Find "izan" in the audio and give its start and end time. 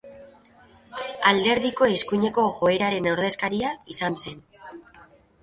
3.95-4.19